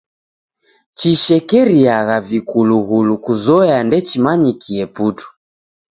[0.97, 5.27] Chishekeriagha vikulughulu kuzoya ndechimanyikie putu.